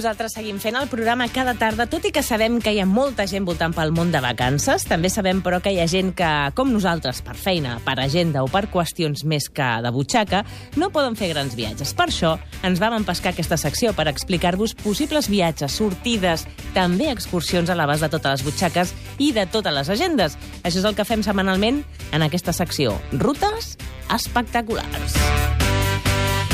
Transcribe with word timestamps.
Nosaltres 0.00 0.32
seguim 0.32 0.56
fent 0.56 0.78
el 0.80 0.86
programa 0.88 1.26
cada 1.28 1.52
tarda, 1.60 1.84
tot 1.84 2.06
i 2.08 2.10
que 2.16 2.22
sabem 2.24 2.54
que 2.64 2.72
hi 2.72 2.78
ha 2.80 2.86
molta 2.88 3.26
gent 3.28 3.44
voltant 3.44 3.74
pel 3.76 3.90
món 3.92 4.08
de 4.08 4.22
vacances. 4.24 4.86
També 4.88 5.10
sabem, 5.12 5.42
però, 5.44 5.58
que 5.60 5.74
hi 5.74 5.80
ha 5.82 5.84
gent 5.92 6.14
que, 6.16 6.30
com 6.56 6.70
nosaltres, 6.72 7.20
per 7.20 7.34
feina, 7.36 7.74
per 7.84 7.98
agenda 8.00 8.40
o 8.40 8.48
per 8.48 8.62
qüestions 8.72 9.26
més 9.28 9.50
que 9.52 9.66
de 9.84 9.92
butxaca, 9.92 10.40
no 10.80 10.88
poden 10.88 11.20
fer 11.20 11.28
grans 11.34 11.52
viatges. 11.58 11.92
Per 11.92 12.06
això 12.08 12.32
ens 12.64 12.80
vam 12.80 12.96
empescar 12.96 13.34
aquesta 13.34 13.60
secció 13.60 13.92
per 13.92 14.08
explicar-vos 14.08 14.72
possibles 14.80 15.28
viatges, 15.28 15.76
sortides, 15.76 16.46
també 16.72 17.10
excursions 17.12 17.68
a 17.68 17.76
l'abast 17.76 18.00
de 18.00 18.08
totes 18.16 18.38
les 18.38 18.46
butxaques 18.48 18.96
i 19.20 19.34
de 19.36 19.44
totes 19.52 19.76
les 19.82 19.92
agendes. 19.92 20.40
Això 20.62 20.80
és 20.80 20.88
el 20.88 20.96
que 20.96 21.04
fem 21.04 21.20
setmanalment 21.28 21.84
en 22.16 22.24
aquesta 22.24 22.56
secció. 22.56 22.96
Rutes 23.12 23.74
espectaculars. 24.08 25.20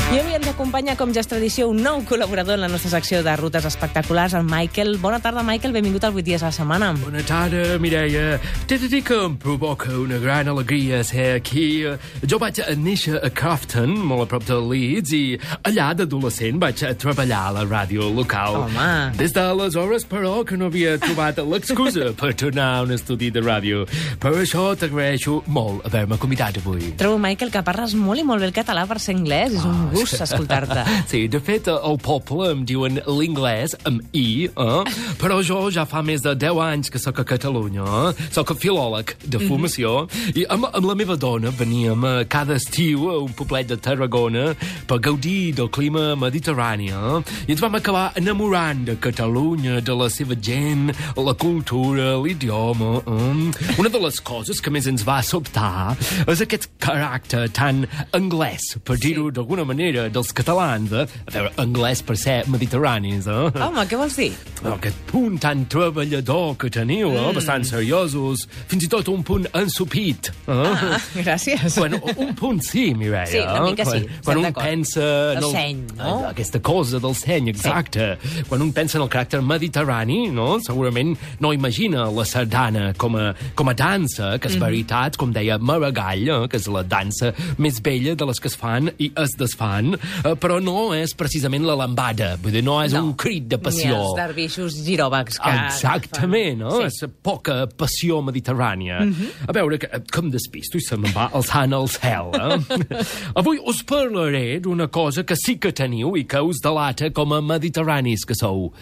I 0.07 0.21
avui 0.21 0.36
acompanya, 0.57 0.95
com 0.97 1.11
ja 1.13 1.21
és 1.21 1.29
tradició, 1.29 1.67
un 1.69 1.83
nou 1.85 1.99
col·laborador 2.09 2.55
en 2.57 2.63
la 2.63 2.69
nostra 2.71 2.89
secció 2.89 3.19
de 3.21 3.33
rutes 3.37 3.65
espectaculars, 3.69 4.33
el 4.33 4.45
Michael. 4.47 4.95
Bona 4.97 5.19
tarda, 5.21 5.43
Michael. 5.45 5.73
Benvingut 5.75 6.07
al 6.07 6.15
8 6.17 6.25
dies 6.25 6.41
a 6.41 6.49
la 6.49 6.55
setmana. 6.55 6.87
Bona 6.97 7.21
tarda, 7.21 7.77
Mireia. 7.77 8.39
T'he 8.65 8.79
de 8.81 8.89
dir 8.89 9.03
que 9.05 9.19
em 9.27 9.35
provoca 9.37 9.91
una 9.93 10.17
gran 10.17 10.49
alegria 10.49 11.03
ser 11.05 11.35
aquí. 11.35 11.85
Jo 12.25 12.39
vaig 12.41 12.57
néixer 12.81 13.19
a 13.21 13.29
Crofton, 13.29 13.93
molt 14.09 14.25
a 14.25 14.29
prop 14.31 14.47
de 14.47 14.57
Leeds, 14.57 15.13
i 15.13 15.37
allà 15.69 15.91
d'adolescent 15.99 16.57
vaig 16.63 16.81
treballar 16.97 17.43
a 17.51 17.53
la 17.59 17.67
ràdio 17.67 18.09
local. 18.09 18.63
Home. 18.63 18.89
Des 19.21 19.37
d'aleshores, 19.37 20.07
però, 20.09 20.41
que 20.41 20.57
no 20.57 20.71
havia 20.71 20.97
trobat 20.97 21.37
l'excusa 21.37 22.09
per 22.19 22.31
tornar 22.33 22.71
a 22.79 22.81
un 22.87 22.95
estudi 22.97 23.29
de 23.29 23.45
ràdio. 23.45 23.85
Per 24.17 24.33
això 24.41 24.71
t'agraeixo 24.73 25.43
molt 25.45 25.85
haver-me 25.85 26.17
convidat 26.17 26.57
avui. 26.63 26.95
Trobo, 26.97 27.21
Michael, 27.21 27.53
que 27.53 27.61
parles 27.61 27.93
molt 27.93 28.25
i 28.25 28.25
molt 28.25 28.41
bé 28.41 28.49
el 28.49 28.57
català 28.57 28.87
per 28.89 28.97
ser 29.03 29.19
anglès. 29.19 29.53
És 29.61 29.69
un 29.69 29.91
gust 29.93 30.17
escoltar-te. 30.47 30.85
Sí, 31.07 31.27
de 31.27 31.39
fet, 31.39 31.67
al 31.67 31.97
poble 32.03 32.49
em 32.51 32.63
diuen 32.67 32.99
l'inglès 33.07 33.75
amb 33.87 34.01
I, 34.15 34.49
eh? 34.49 34.95
però 35.21 35.39
jo 35.45 35.69
ja 35.71 35.85
fa 35.87 36.01
més 36.03 36.23
de 36.23 36.33
10 36.35 36.59
anys 36.63 36.91
que 36.91 36.99
sóc 36.99 37.21
a 37.21 37.25
Catalunya, 37.27 37.85
eh? 38.09 38.27
sóc 38.33 38.51
filòleg 38.59 39.13
de 39.23 39.39
formació, 39.45 40.07
i 40.35 40.43
amb, 40.51 40.67
amb 40.67 40.87
la 40.89 40.95
meva 40.99 41.15
dona 41.15 41.53
veníem 41.55 42.03
eh, 42.03 42.25
cada 42.27 42.57
estiu 42.59 43.07
a 43.11 43.17
un 43.23 43.31
poblet 43.37 43.69
de 43.69 43.77
Tarragona 43.79 44.49
per 44.87 44.99
gaudir 45.03 45.53
del 45.55 45.69
clima 45.71 46.15
mediterrani, 46.19 46.89
eh? 46.91 47.21
i 47.47 47.55
ens 47.55 47.63
vam 47.63 47.77
acabar 47.79 48.09
enamorant 48.19 48.83
de 48.89 48.97
Catalunya, 48.99 49.79
de 49.81 49.95
la 49.95 50.09
seva 50.11 50.35
gent, 50.35 50.91
la 51.15 51.35
cultura, 51.39 52.15
l'idioma. 52.19 52.97
Eh? 53.05 53.77
Una 53.79 53.93
de 53.93 54.03
les 54.03 54.19
coses 54.19 54.59
que 54.63 54.73
més 54.73 54.89
ens 54.91 55.07
va 55.07 55.21
sobtar 55.23 55.95
és 56.27 56.43
aquest 56.43 56.67
caràcter 56.83 57.45
tan 57.55 57.85
anglès, 58.17 58.73
per 58.83 58.99
dir-ho 58.99 59.29
d'alguna 59.31 59.65
manera, 59.67 60.07
dels 60.11 60.33
catalans, 60.37 60.91
eh? 60.93 61.05
A 61.27 61.33
veure, 61.33 61.51
anglès 61.63 62.03
per 62.05 62.15
ser 62.19 62.37
mediterranis, 62.51 63.25
eh? 63.27 63.49
Home, 63.65 63.83
què 63.89 63.97
vols 63.99 64.15
dir? 64.19 64.29
Oh, 64.63 64.73
aquest 64.75 64.97
punt 65.09 65.37
tan 65.43 65.65
treballador 65.69 66.55
que 66.61 66.69
teniu, 66.73 67.11
eh? 67.17 67.27
bastant 67.35 67.65
seriosos, 67.67 68.45
fins 68.69 68.85
i 68.87 68.89
tot 68.91 69.09
un 69.13 69.23
punt 69.27 69.47
ensupit. 69.57 70.31
Eh? 70.47 70.55
Ah, 70.57 70.99
gràcies. 71.17 71.77
Bueno, 71.77 71.99
un 72.17 72.33
punt 72.37 72.61
sí, 72.65 72.93
Mireia. 72.97 73.25
Sí, 73.29 73.41
una 73.43 73.63
mica 73.65 73.85
sí, 73.85 74.03
Quan, 74.23 74.23
quan 74.23 74.37
un 74.45 74.53
pensa... 74.53 75.07
en 75.33 75.43
El 75.43 75.49
seny, 75.51 75.81
no? 75.97 76.11
eh, 76.23 76.29
Aquesta 76.31 76.59
cosa 76.63 76.99
del 77.03 77.15
seny, 77.17 77.49
exacte. 77.53 78.07
Sí. 78.23 78.43
Quan 78.49 78.61
un 78.65 78.71
pensa 78.73 78.97
en 78.97 79.03
el 79.05 79.09
caràcter 79.13 79.41
mediterrani, 79.45 80.27
no? 80.33 80.57
segurament 80.63 81.15
no 81.43 81.51
imagina 81.53 82.07
la 82.13 82.25
sardana 82.25 82.91
com 82.97 83.15
a, 83.19 83.31
com 83.55 83.69
a 83.69 83.73
dansa, 83.77 84.35
que 84.39 84.47
és 84.49 84.55
Mhm. 84.57 84.63
veritat, 84.63 85.17
com 85.17 85.31
deia 85.33 85.57
Maragall, 85.59 86.27
eh? 86.29 86.47
que 86.49 86.57
és 86.57 86.67
la 86.67 86.83
dansa 86.83 87.33
més 87.57 87.79
vella 87.83 88.15
de 88.15 88.25
les 88.25 88.39
que 88.39 88.47
es 88.49 88.55
fan 88.57 88.91
i 88.97 89.11
es 89.15 89.35
desfan, 89.37 89.93
eh, 90.23 90.26
però 90.35 90.57
no 90.63 90.93
és 90.93 91.13
precisament 91.15 91.63
la 91.65 91.75
lambada, 91.79 92.35
vull 92.41 92.51
dir, 92.51 92.63
no 92.65 92.81
és 92.83 92.91
No. 92.93 93.03
un 93.05 93.13
crit 93.15 93.47
de 93.47 93.57
Ni 93.57 93.63
passió. 93.63 93.95
els 93.95 94.15
dervixos 94.17 94.75
giròvacs 94.83 95.37
que... 95.39 95.53
Exactament, 95.67 96.59
no? 96.59 96.71
Sí. 96.81 96.83
És 96.89 96.99
poca 97.23 97.67
passió 97.77 98.19
mediterrània. 98.25 98.99
A 99.47 99.53
veure, 99.55 99.77
que, 99.79 99.87
com 100.11 100.29
despisto 100.33 100.77
i 100.77 100.81
se 100.81 100.97
me'n 100.97 101.13
va 101.15 101.29
alçant 101.33 101.73
al 101.73 101.87
cel, 101.87 102.33
eh? 102.35 102.59
Avui 103.39 103.59
us 103.63 103.83
parlaré 103.87 104.59
d'una 104.59 104.87
cosa 104.87 105.23
que 105.23 105.35
sí 105.39 105.57
que 105.61 105.71
teniu 105.71 106.15
i 106.17 106.25
que 106.25 106.41
us 106.41 106.59
delata 106.63 107.09
com 107.13 107.33
a 107.33 107.41
mediterranis 107.41 108.25
que 108.27 108.35
sou. 108.35 108.73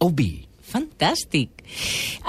El 0.00 0.12
vi. 0.16 0.46
Fantàstic. 0.70 1.64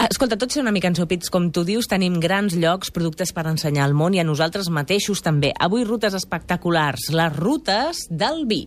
Escolta, 0.10 0.38
tots 0.42 0.58
són 0.58 0.66
una 0.66 0.74
mica 0.76 0.90
ensopits, 0.90 1.30
com 1.34 1.50
tu 1.54 1.64
dius, 1.68 1.90
tenim 1.92 2.20
grans 2.24 2.56
llocs, 2.58 2.92
productes 2.94 3.34
per 3.36 3.46
ensenyar 3.52 3.86
al 3.86 3.94
món 3.98 4.18
i 4.18 4.22
a 4.22 4.28
nosaltres 4.28 4.72
mateixos 4.74 5.22
també. 5.22 5.54
Avui 5.60 5.86
rutes 5.86 6.18
espectaculars, 6.18 7.12
les 7.14 7.38
rutes 7.38 8.08
del 8.10 8.46
vi. 8.50 8.66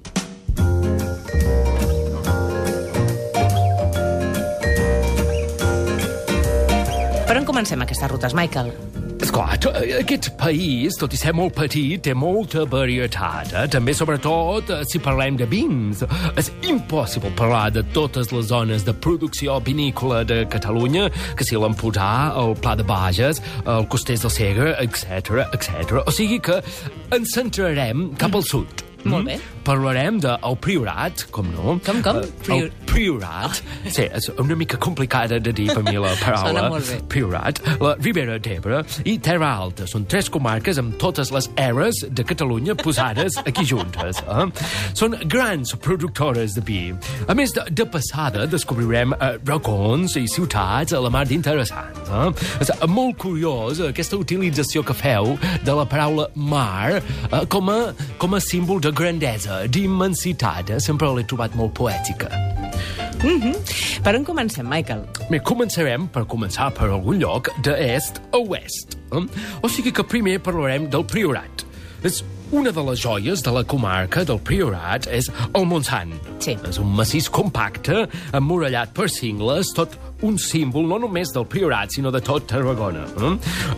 Per 7.24 7.40
on 7.40 7.46
comencem 7.48 7.82
aquestes 7.82 8.12
rutes, 8.12 8.36
Michael? 8.36 8.93
Esclar, 9.20 9.56
to- 9.60 9.70
aquest 10.00 10.30
país, 10.36 10.96
tot 10.98 11.12
i 11.14 11.16
ser 11.16 11.32
molt 11.32 11.54
petit, 11.56 12.02
té 12.02 12.12
molta 12.14 12.64
varietat. 12.68 13.52
Eh? 13.54 13.66
També, 13.72 13.94
sobretot, 13.94 14.68
eh, 14.70 14.82
si 14.90 14.98
parlem 14.98 15.36
de 15.36 15.46
vins. 15.46 16.02
És 16.36 16.50
impossible 16.68 17.30
parlar 17.36 17.70
de 17.72 17.82
totes 17.94 18.32
les 18.32 18.46
zones 18.46 18.84
de 18.84 18.92
producció 18.92 19.60
vinícola 19.64 20.24
de 20.24 20.44
Catalunya, 20.46 21.08
que 21.36 21.44
si 21.44 21.54
l'Empordà, 21.56 22.34
el 22.36 22.54
Pla 22.56 22.74
de 22.76 22.82
Bages, 22.82 23.40
el 23.66 23.86
Costers 23.88 24.22
del 24.22 24.30
Segre, 24.30 24.74
etc 24.80 25.46
etc. 25.52 26.02
O 26.06 26.10
sigui 26.10 26.40
que 26.40 26.60
ens 27.12 27.32
centrarem 27.34 28.10
cap 28.18 28.34
al 28.34 28.42
sud. 28.42 28.66
Molt 29.04 29.26
bé. 29.26 29.38
Parlarem 29.64 30.18
del 30.20 30.56
Priorat, 30.60 31.26
com 31.32 31.46
no? 31.52 31.78
Com, 31.84 32.00
com? 32.04 32.20
Eh, 32.20 32.56
el 32.58 32.70
Priorat. 32.88 33.62
Sí, 33.88 34.04
és 34.06 34.28
una 34.38 34.56
mica 34.58 34.76
complicada 34.80 35.38
de 35.40 35.52
dir 35.56 35.70
per 35.72 35.82
mi 35.86 35.96
la 36.00 36.12
paraula. 36.20 36.66
Priorat, 37.10 37.60
la 37.80 37.94
Ribera 38.00 38.36
d'Ebre 38.42 38.82
i 39.08 39.16
Terra 39.24 39.54
Alta. 39.64 39.86
Són 39.90 40.04
tres 40.10 40.28
comarques 40.32 40.78
amb 40.80 40.98
totes 41.00 41.32
les 41.34 41.48
eres 41.60 42.02
de 42.04 42.24
Catalunya 42.26 42.76
posades 42.78 43.38
aquí 43.44 43.64
juntes. 43.72 44.20
Eh? 44.20 44.46
Són 44.96 45.16
grans 45.30 45.74
productores 45.80 46.54
de 46.58 46.64
vi. 46.64 46.82
A 47.28 47.34
més, 47.36 47.54
de, 47.56 47.64
de 47.72 47.86
passada 47.88 48.46
descobrirem 48.50 49.14
eh, 49.16 49.32
racons 49.48 50.18
i 50.20 50.26
ciutats 50.30 50.94
a 50.94 51.00
la 51.02 51.10
mar 51.12 51.24
d'interessants. 51.30 52.04
Eh? 52.10 52.28
És 52.64 52.72
eh, 52.74 52.78
molt 52.90 53.16
curiós 53.24 53.80
eh, 53.80 53.90
aquesta 53.94 54.18
utilització 54.20 54.84
que 54.86 54.96
feu 54.96 55.34
de 55.64 55.76
la 55.80 55.86
paraula 55.88 56.28
mar 56.34 56.98
eh, 57.00 57.42
com, 57.52 57.72
a, 57.72 57.80
com 58.20 58.36
a 58.36 58.42
símbol 58.44 58.82
de 58.84 58.92
grandesa, 58.94 59.53
d'immensitat. 59.70 60.74
Eh? 60.76 60.80
Sempre 60.82 61.10
l'he 61.14 61.26
trobat 61.28 61.54
molt 61.58 61.74
poètica. 61.76 62.30
Per 64.04 64.12
on 64.18 64.24
comencem, 64.26 64.66
Michael? 64.68 65.06
Bé, 65.30 65.38
començarem 65.40 66.04
per 66.12 66.26
començar 66.28 66.68
per 66.76 66.90
algun 66.90 67.22
lloc 67.22 67.48
d'est 67.64 68.20
a 68.34 68.40
oest. 68.42 68.98
Eh? 69.16 69.22
O 69.64 69.70
sigui 69.72 69.94
que 69.96 70.04
primer 70.04 70.40
parlarem 70.44 70.90
del 70.92 71.06
Priorat. 71.08 71.64
És 72.04 72.20
una 72.52 72.70
de 72.70 72.82
les 72.84 73.00
joies 73.00 73.40
de 73.42 73.50
la 73.50 73.64
comarca 73.64 74.26
del 74.28 74.38
Priorat 74.44 75.08
és 75.08 75.30
el 75.56 75.64
Montsant. 75.66 76.12
Sí. 76.44 76.52
És 76.68 76.76
un 76.78 76.92
massís 76.94 77.30
compacte, 77.32 78.04
emmurallat 78.36 78.92
per 78.94 79.08
cingles, 79.08 79.72
tot 79.74 79.96
un 80.22 80.38
símbol 80.38 80.86
no 80.88 80.98
només 81.02 81.32
del 81.34 81.46
Priorat, 81.50 81.92
sinó 81.94 82.12
de 82.14 82.20
tot 82.24 82.46
Tarragona. 82.48 83.04
Eh? 83.18 83.32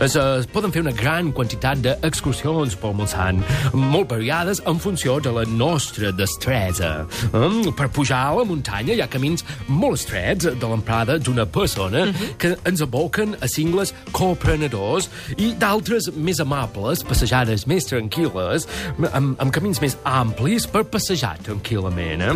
Es, 0.05 0.15
eh, 0.15 0.39
es 0.39 0.47
poden 0.51 0.71
fer 0.71 0.83
una 0.83 0.93
gran 0.95 1.31
quantitat 1.35 1.81
d'excursions 1.83 2.77
pel 2.79 2.95
Montsant, 2.97 3.41
molt 3.73 4.09
variades 4.11 4.61
en 4.65 4.79
funció 4.79 5.19
de 5.23 5.33
la 5.33 5.45
nostra 5.49 6.11
destresa. 6.11 7.07
Eh? 7.33 7.71
Per 7.77 7.89
pujar 7.93 8.21
a 8.29 8.35
la 8.39 8.45
muntanya 8.47 8.95
hi 8.95 9.01
ha 9.03 9.09
camins 9.11 9.45
molt 9.67 9.97
estrets 9.97 10.47
de 10.47 10.67
l'emprada 10.69 11.17
d'una 11.17 11.45
persona 11.45 12.05
que 12.37 12.55
ens 12.67 12.83
aboquen 12.85 13.35
a 13.41 13.49
cingles 13.51 13.93
coprenedors 14.15 15.09
i 15.37 15.53
d'altres 15.57 16.11
més 16.15 16.39
amables, 16.43 17.03
passejades 17.07 17.65
més 17.67 17.89
tranquil·les, 17.89 18.67
amb, 19.11 19.35
amb 19.39 19.53
camins 19.53 19.81
més 19.83 19.97
amplis 20.07 20.67
per 20.69 20.85
passejar 20.91 21.35
tranquil·lament. 21.47 22.23
Eh? 22.23 22.35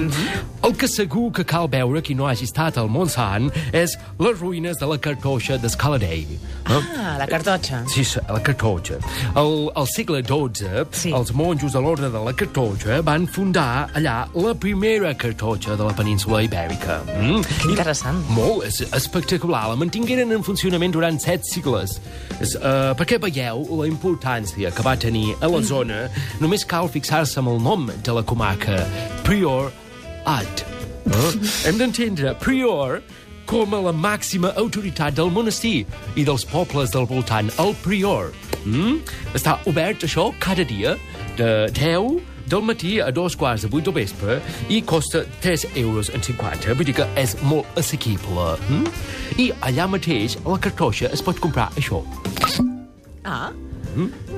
El 0.68 0.76
que 0.78 0.90
segur 0.90 1.30
que 1.36 1.46
cal 1.48 1.70
veure 1.72 2.02
qui 2.06 2.16
no 2.18 2.28
hagi 2.30 2.48
estat 2.50 2.80
al 2.82 2.90
Montsant 2.92 3.52
és 3.72 3.98
les 4.22 4.34
ruïnes 4.40 4.78
de 4.78 4.86
la 4.86 4.98
cartoixa 5.02 5.58
d'Escaladell. 5.58 6.36
Ah, 6.70 7.16
la 7.18 7.26
cartotxa. 7.28 7.82
Sí, 7.90 8.04
la 8.30 8.40
cartoixa. 8.40 9.00
Al, 9.36 9.72
al 9.76 9.88
segle 9.88 10.22
XII, 10.22 10.86
Sí. 10.92 11.12
els 11.12 11.32
monjos 11.34 11.74
de 11.74 11.82
l'ordre 11.82 12.10
de 12.10 12.22
la 12.26 12.34
cartoixa 12.34 13.02
van 13.02 13.26
fundar 13.28 13.90
allà 13.98 14.28
la 14.34 14.54
primera 14.54 15.14
cartoixa 15.14 15.76
de 15.76 15.84
la 15.84 15.94
península 15.94 16.44
ibèrica. 16.44 17.02
Mm? 17.20 17.42
Que 17.64 17.70
interessant. 17.70 18.22
I, 18.30 18.34
molt, 18.34 18.66
és 18.68 18.82
espectacular. 18.94 19.68
La 19.70 19.76
mantingueren 19.76 20.32
en 20.32 20.44
funcionament 20.44 20.94
durant 20.94 21.20
set 21.20 21.46
segles. 21.50 21.98
És, 22.40 22.56
uh, 22.56 22.94
perquè 22.98 23.20
veieu 23.22 23.66
la 23.82 23.88
importància 23.90 24.72
que 24.74 24.86
va 24.86 24.96
tenir 24.98 25.36
a 25.42 25.50
la 25.50 25.62
zona, 25.62 26.04
només 26.40 26.66
cal 26.66 26.90
fixar-se 26.90 27.40
amb 27.42 27.50
el 27.56 27.62
nom 27.62 27.90
de 28.04 28.14
la 28.14 28.24
comarca, 28.24 28.84
Prior 29.24 29.72
Ad. 30.26 30.66
Uh? 31.06 31.32
Hem 31.66 31.80
d'entendre 31.82 32.36
Prior 32.42 33.02
com 33.52 33.74
a 33.76 33.82
la 33.84 33.92
màxima 33.92 34.54
autoritat 34.56 35.18
del 35.18 35.28
monestir 35.36 35.82
i 36.16 36.24
dels 36.24 36.46
pobles 36.48 36.94
del 36.94 37.04
voltant, 37.10 37.50
el 37.60 37.74
prior. 37.84 38.30
Mm? 38.64 39.02
Està 39.36 39.58
obert, 39.68 40.06
això, 40.08 40.30
cada 40.40 40.64
dia, 40.64 40.94
de 41.36 41.50
10 41.76 42.22
del 42.48 42.64
matí 42.64 42.94
a 43.04 43.10
dos 43.12 43.36
quarts 43.36 43.66
de 43.66 43.72
vuit 43.74 43.84
del 43.84 43.98
vespre 43.98 44.38
i 44.72 44.80
costa 44.88 45.26
3 45.44 45.66
euros 45.84 46.14
en 46.16 46.24
50. 46.24 46.78
Vull 46.80 46.88
dir 46.88 46.96
que 47.02 47.08
és 47.20 47.36
molt 47.44 47.68
assequible. 47.82 48.54
Mm? 48.70 48.88
I 49.44 49.50
allà 49.68 49.90
mateix, 49.98 50.38
a 50.46 50.54
la 50.56 50.62
cartoixa, 50.64 51.12
es 51.12 51.24
pot 51.26 51.44
comprar 51.44 51.68
això. 51.76 52.00
Ah, 53.28 53.52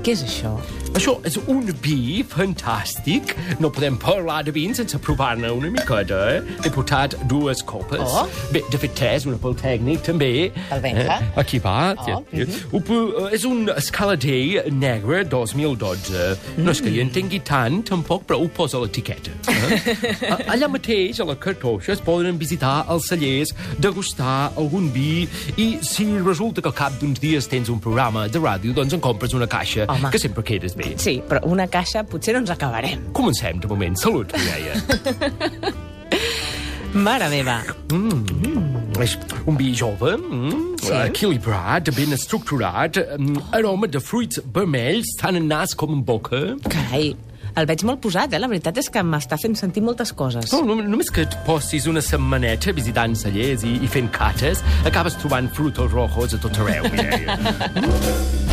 què 0.01 0.17
és 0.17 0.25
això? 0.25 0.57
Això 0.93 1.15
és 1.25 1.37
un 1.49 1.65
vi 1.81 2.21
fantàstic. 2.29 3.33
No 3.61 3.71
podem 3.73 3.95
parlar 3.97 4.43
de 4.45 4.53
vin 4.53 4.75
sense 4.77 4.97
provar-ne 5.01 5.49
una 5.51 5.71
miqueta, 5.73 6.19
eh? 6.35 6.41
He 6.63 6.71
portat 6.73 7.15
dues 7.29 7.63
copes. 7.65 8.03
Oh. 8.03 8.27
Bé, 8.53 8.61
de 8.69 8.77
fet, 8.77 8.93
tres, 8.97 9.25
una 9.29 9.39
pel 9.41 9.55
tècnic, 9.57 10.03
també. 10.05 10.51
El 10.69 10.83
Benja. 10.83 11.17
Eh? 11.17 11.31
Aquí 11.41 11.59
va. 11.63 11.93
Oh, 11.97 12.21
Eh, 12.33 12.45
uh 12.73 13.29
És 13.33 13.43
un 13.45 13.69
escalader 13.73 14.69
negre 14.71 15.23
2012. 15.25 16.37
No 16.61 16.71
és 16.71 16.81
que 16.81 16.91
hi 16.93 17.01
entengui 17.01 17.39
tant, 17.45 17.81
tampoc, 17.87 18.27
però 18.29 18.37
ho 18.41 18.47
posa 18.53 18.81
l'etiqueta. 18.83 19.33
Eh? 19.49 19.97
Allà 20.53 20.69
mateix, 20.69 21.19
a 21.19 21.27
la 21.27 21.35
cartoixa, 21.35 21.93
es 21.95 22.03
poden 22.03 22.37
visitar 22.37 22.83
els 22.93 23.09
cellers, 23.09 23.53
degustar 23.81 24.51
algun 24.59 24.91
vi 24.93 25.25
i 25.57 25.67
si 25.81 26.05
resulta 26.19 26.61
que 26.61 26.69
al 26.69 26.77
cap 26.77 26.99
d'uns 27.01 27.21
dies 27.23 27.49
tens 27.49 27.71
un 27.73 27.81
programa 27.81 28.27
de 28.27 28.41
ràdio, 28.41 28.75
doncs 28.77 28.93
en 28.93 29.01
compres 29.03 29.33
una 29.33 29.49
caixa, 29.49 29.87
Home. 29.89 30.13
que 30.13 30.21
sempre 30.21 30.43
quedes 30.45 30.77
bé. 30.77 30.82
Sí, 30.97 31.21
però 31.27 31.39
una 31.49 31.67
caixa 31.67 32.03
potser 32.03 32.33
no 32.35 32.39
ens 32.43 32.49
acabarem. 32.53 32.99
Comencem, 33.13 33.59
de 33.59 33.67
moment. 33.67 33.95
Salut, 33.99 34.33
Mireia. 34.37 34.73
Mare 36.93 37.25
meva. 37.31 37.57
És 39.01 39.15
un 39.49 39.55
vi 39.57 39.71
jove, 39.75 40.11
mm, 40.17 40.75
Sí. 40.83 40.91
equilibrat, 41.07 41.89
ben 41.95 42.11
estructurat, 42.13 42.97
mm, 43.17 43.37
aroma 43.51 43.87
de 43.87 43.99
fruits 43.99 44.39
vermells, 44.53 45.15
tant 45.19 45.35
en 45.35 45.47
nas 45.47 45.73
com 45.73 45.91
en 45.93 46.03
boca. 46.05 46.37
Carai, 46.69 47.15
el 47.55 47.65
veig 47.65 47.83
molt 47.83 47.99
posat, 48.01 48.33
eh? 48.33 48.39
La 48.39 48.47
veritat 48.47 48.77
és 48.77 48.89
que 48.89 48.99
m'està 49.01 49.39
fent 49.41 49.55
sentir 49.57 49.81
moltes 49.81 50.13
coses. 50.13 50.51
No, 50.53 50.61
no, 50.63 50.75
només 50.75 51.09
que 51.09 51.21
et 51.21 51.35
postis 51.45 51.87
una 51.87 52.01
setmaneta 52.01 52.71
visitant 52.71 53.15
cellers 53.15 53.63
i, 53.63 53.79
i 53.83 53.87
fent 53.87 54.11
cates, 54.11 54.61
acabes 54.85 55.15
trobant 55.17 55.49
frutos 55.53 55.91
rojos 55.91 56.33
a 56.33 56.37
tot 56.37 56.57
arreu, 56.59 56.83
Mireia. 56.91 57.39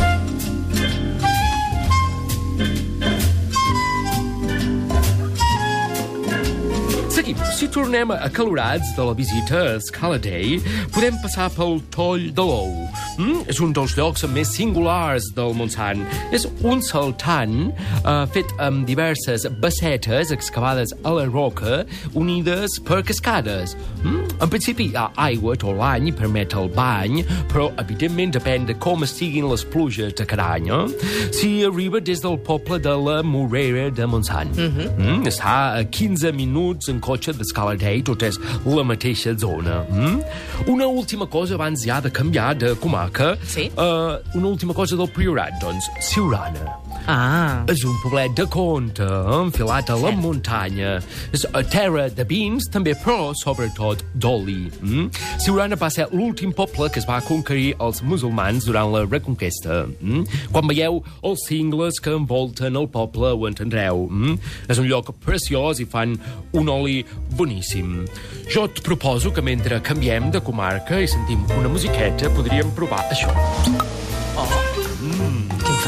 Si 7.55 7.67
tornem 7.71 8.11
acalorats 8.11 8.95
de 8.95 9.05
la 9.07 9.13
visita 9.15 9.61
a 9.75 9.79
Scala 9.79 10.19
Day, 10.19 10.59
podem 10.91 11.15
passar 11.23 11.47
pel 11.55 11.79
Toll 11.93 12.27
de 12.35 12.43
l'Ou. 12.43 12.90
Mm? 13.17 13.43
És 13.51 13.59
un 13.63 13.73
dels 13.75 13.95
llocs 13.97 14.23
més 14.31 14.51
singulars 14.55 15.31
del 15.35 15.55
Montsant. 15.57 16.03
És 16.35 16.47
un 16.67 16.81
saltant 16.85 17.71
uh, 18.03 18.25
fet 18.33 18.51
amb 18.63 18.85
diverses 18.87 19.47
bassetes 19.61 20.31
excavades 20.35 20.93
a 21.03 21.13
la 21.15 21.25
roca 21.29 21.83
unides 22.17 22.77
per 22.87 23.01
cascades. 23.07 23.75
Mm? 24.03 24.23
En 24.41 24.51
principi 24.51 24.89
hi 24.89 24.97
ha 24.99 25.09
aigua 25.27 25.57
tot 25.59 25.77
l'any 25.77 26.09
i 26.11 26.15
permet 26.15 26.55
el 26.57 26.71
bany, 26.75 27.21
però 27.51 27.69
evidentment 27.81 28.35
depèn 28.37 28.67
de 28.69 28.77
com 28.81 29.05
estiguin 29.07 29.49
les 29.51 29.65
pluges 29.67 30.15
de 30.17 30.27
cada 30.27 30.51
any. 30.57 30.71
Eh? 30.71 31.11
Si 31.35 31.51
arriba 31.67 32.01
des 32.01 32.23
del 32.23 32.39
poble 32.39 32.79
de 32.81 32.95
la 33.05 33.21
Morera 33.23 33.89
de 33.89 34.05
Montsant. 34.05 34.55
Mm 34.55 34.71
-hmm. 34.71 34.89
mm? 34.97 35.27
Està 35.27 35.79
a 35.79 35.83
15 35.83 36.31
minuts 36.31 36.89
en 36.89 36.99
cotxe 36.99 37.33
d'Escala 37.33 37.75
Day, 37.75 38.01
tot 38.01 38.23
és 38.23 38.39
la 38.65 38.83
mateixa 38.83 39.33
zona. 39.37 39.85
Mm? 39.89 40.21
Una 40.67 40.87
última 40.87 41.25
cosa 41.27 41.55
abans 41.55 41.85
ja 41.85 42.01
de 42.01 42.09
canviar 42.09 42.55
de 42.55 42.75
comarca. 42.75 43.10
Sí. 43.45 43.71
Uh, 43.75 44.19
una 44.37 44.47
última 44.47 44.73
cosa 44.73 44.95
del 44.95 45.09
Priorat, 45.09 45.59
doncs, 45.61 45.89
Siurana. 45.99 46.90
Ah, 47.07 47.63
És 47.67 47.83
un 47.87 47.95
poblet 48.03 48.33
de 48.37 48.45
conte, 48.51 49.05
enfilat 49.05 49.89
a 49.89 49.95
la 49.97 50.11
muntanya. 50.11 50.99
És 51.33 51.45
a 51.53 51.61
terra 51.63 52.09
de 52.09 52.25
vins, 52.27 52.67
també, 52.71 52.93
però 52.93 53.31
sobretot 53.37 54.03
d'oli. 54.13 54.69
Mm? 54.81 55.09
Siurana 55.41 55.77
va 55.79 55.89
ser 55.93 56.07
l'últim 56.11 56.53
poble 56.53 56.89
que 56.91 56.99
es 57.01 57.07
va 57.09 57.21
conquerir 57.25 57.75
els 57.81 58.01
musulmans 58.03 58.67
durant 58.67 58.91
la 58.93 59.05
Reconquesta. 59.05 59.85
Mm? 60.01 60.25
Quan 60.51 60.69
veieu 60.69 61.01
els 61.23 61.45
cingles 61.47 61.99
que 62.03 62.13
envolten 62.15 62.77
el 62.77 62.89
poble, 62.91 63.33
ho 63.33 63.47
entendreu. 63.49 64.07
Mm? 64.09 64.37
És 64.69 64.81
un 64.81 64.89
lloc 64.89 65.13
preciós 65.25 65.81
i 65.81 65.87
fan 65.89 66.17
un 66.53 66.69
oli 66.69 67.01
boníssim. 67.37 68.05
Jo 68.51 68.67
et 68.67 68.83
proposo 68.83 69.31
que 69.31 69.41
mentre 69.41 69.81
canviem 69.81 70.31
de 70.31 70.41
comarca 70.43 70.99
i 71.01 71.07
sentim 71.07 71.45
una 71.57 71.71
musiqueta, 71.71 72.29
podríem 72.35 72.71
provar 72.75 73.05
això. 73.09 73.31
quin 73.63 74.00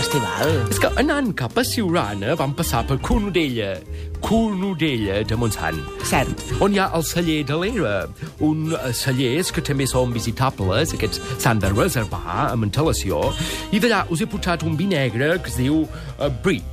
festival. 0.04 0.52
És 0.72 0.80
que 0.82 0.90
anant 1.00 1.32
cap 1.38 1.56
a 1.58 1.64
Siurana 1.68 2.36
vam 2.40 2.54
passar 2.58 2.84
per 2.88 2.98
Cornudella, 3.04 3.78
Cornudella 4.24 5.22
de 5.28 5.38
Montsant, 5.40 5.80
Cert. 6.10 6.44
on 6.64 6.76
hi 6.76 6.82
ha 6.82 6.90
el 6.98 7.06
celler 7.08 7.40
de 7.48 7.60
l'Era, 7.62 7.96
un 8.44 8.74
eh, 8.76 8.92
cellers 8.98 9.54
que 9.56 9.64
també 9.64 9.88
són 9.90 10.14
visitables, 10.16 10.96
aquests 10.98 11.22
s'han 11.44 11.64
de 11.64 11.72
reservar 11.72 12.50
amb 12.50 12.68
antelació, 12.68 13.24
i 13.72 13.80
d'allà 13.80 14.04
us 14.12 14.24
he 14.24 14.30
portat 14.30 14.68
un 14.68 14.78
vi 14.80 14.90
negre 14.92 15.38
que 15.40 15.54
es 15.54 15.60
diu 15.62 15.84
uh, 15.86 16.30
Brie. 16.44 16.64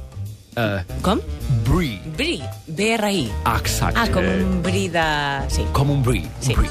Uh, 0.58 0.82
Com? 1.06 1.22
Bri. 2.80 2.96
B-R-I. 2.96 3.30
Exacte. 3.58 3.98
Ah, 4.00 4.08
com 4.08 4.24
un 4.24 4.62
bri 4.62 4.88
de... 4.88 5.04
Sí. 5.52 5.66
Com 5.76 5.90
un 5.90 6.02
brie. 6.02 6.24
Sí. 6.40 6.54
Un 6.54 6.62
brie. 6.62 6.70